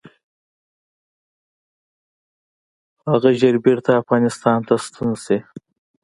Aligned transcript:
هغه 3.09 3.29
ژر 3.39 3.55
بیرته 3.65 3.91
افغانستان 4.01 4.59
ته 4.67 4.75
ستون 4.85 5.11
شي. 5.23 5.37